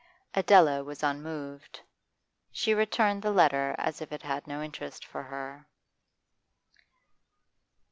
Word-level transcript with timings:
Adela 0.33 0.83
was 0.83 1.03
unmoved; 1.03 1.79
she 2.51 2.73
returned 2.73 3.21
the 3.21 3.29
letter 3.29 3.75
as 3.77 4.01
if 4.01 4.11
it 4.11 4.23
had 4.23 4.47
no 4.47 4.63
interest 4.63 5.05
for 5.05 5.21
her. 5.21 5.67